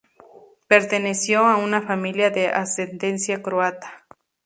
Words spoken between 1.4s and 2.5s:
a una familia de